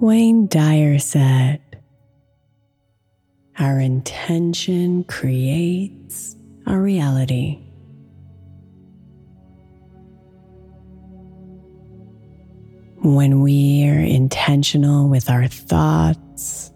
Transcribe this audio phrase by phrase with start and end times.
[0.00, 1.60] Wayne Dyer said,
[3.58, 7.58] Our intention creates our reality.
[13.02, 16.72] When we are intentional with our thoughts,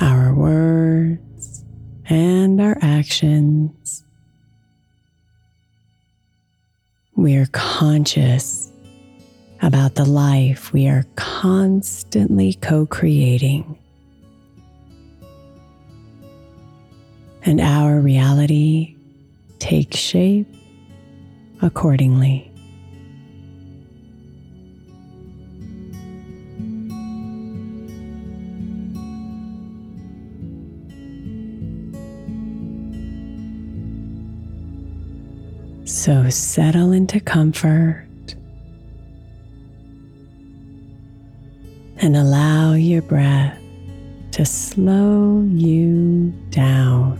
[0.00, 1.64] our words,
[2.08, 4.02] and our actions,
[7.14, 8.72] we are conscious
[9.66, 13.76] about the life we are constantly co creating.
[17.42, 18.94] And our reality
[19.58, 20.46] takes shape
[21.62, 22.48] accordingly.
[35.84, 38.05] So settle into comfort
[41.98, 43.58] and allow your breath
[44.32, 47.18] to slow you down.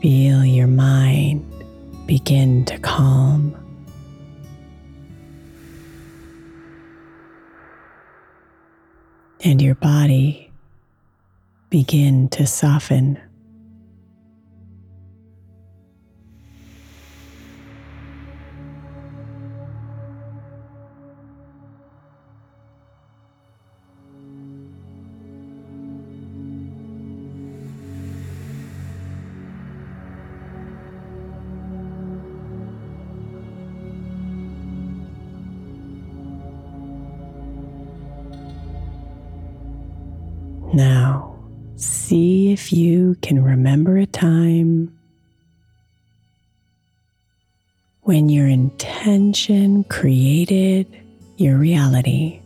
[0.00, 1.44] Feel your mind
[2.06, 3.54] begin to calm.
[9.42, 10.50] And your body
[11.70, 13.18] begin to soften.
[40.72, 41.36] Now,
[41.74, 44.96] see if you can remember a time
[48.02, 50.86] when your intention created
[51.36, 52.40] your reality.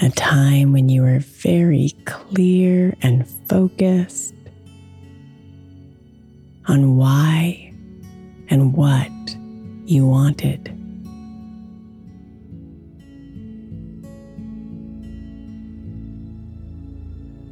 [0.00, 4.34] A time when you were very clear and focused
[6.68, 7.72] on why
[8.50, 9.10] and what
[9.84, 10.72] you wanted.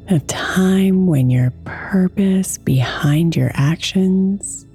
[0.09, 4.67] A time when your purpose behind your actions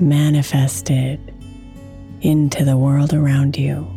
[0.00, 1.20] manifested
[2.22, 3.93] into the world around you.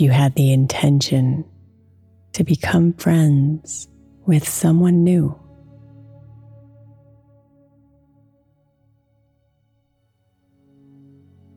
[0.00, 1.44] You had the intention
[2.32, 3.88] to become friends
[4.26, 5.38] with someone new.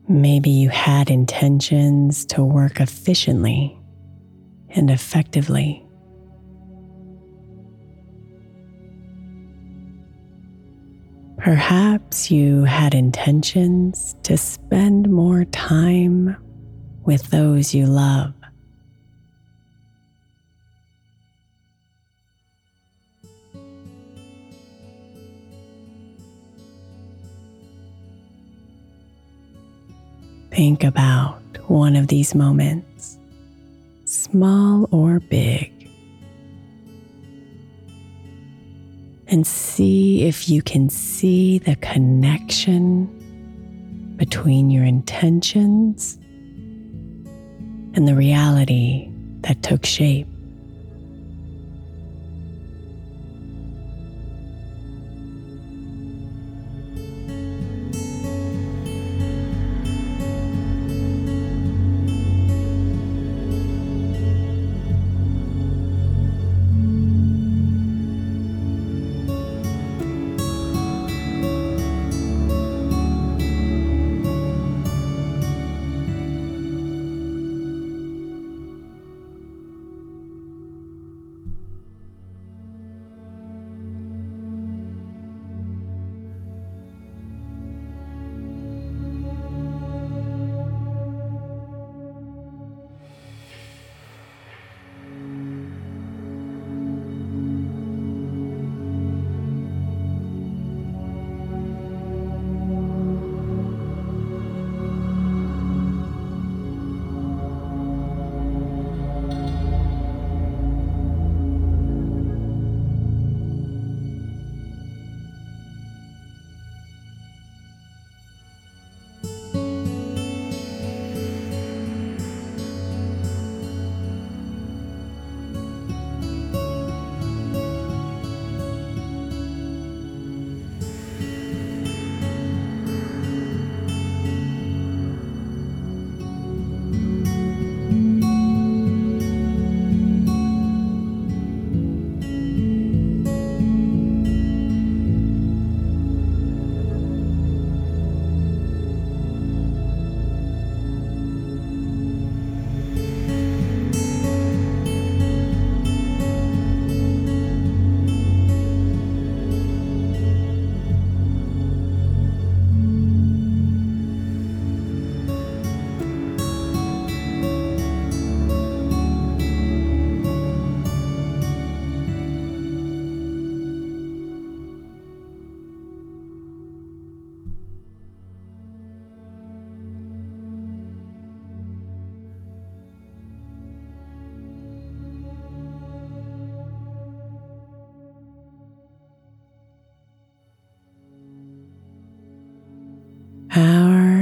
[0.08, 3.78] Maybe you had intentions to work efficiently
[4.70, 5.84] and effectively.
[11.38, 16.36] Perhaps you had intentions to spend more time
[17.08, 18.34] with those you love.
[30.50, 33.16] Think about one of these moments,
[34.04, 35.72] small or big,
[39.28, 43.06] and see if you can see the connection
[44.18, 46.18] between your intentions
[47.98, 49.10] and the reality
[49.40, 50.28] that took shape.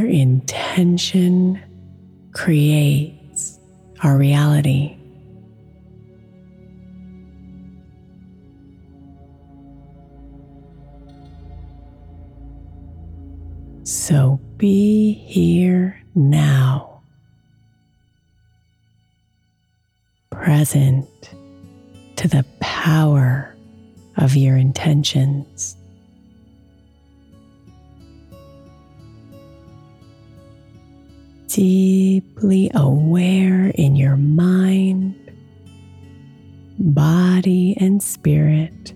[0.06, 1.60] Intention
[2.32, 3.58] creates
[4.02, 4.96] our reality.
[13.84, 17.02] So be here now,
[20.30, 21.06] present
[22.16, 23.54] to the power
[24.16, 25.76] of your intentions.
[31.56, 35.14] Deeply aware in your mind,
[36.78, 38.92] body, and spirit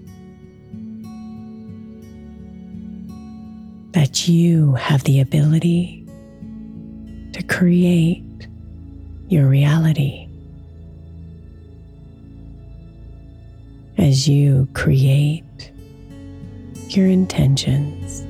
[3.92, 6.06] that you have the ability
[7.32, 8.46] to create
[9.28, 10.28] your reality.
[13.96, 15.72] As you create
[16.90, 18.26] your intentions.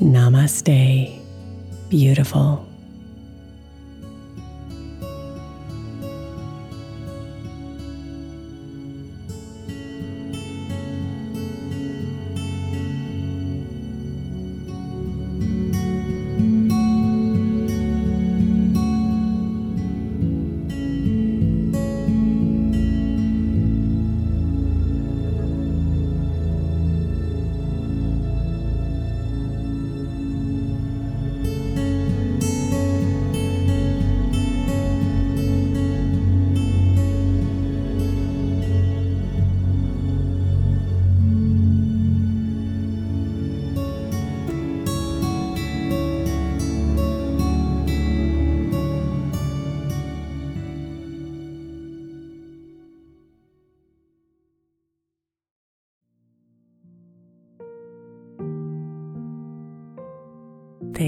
[0.00, 1.18] Namaste,
[1.88, 2.75] beautiful.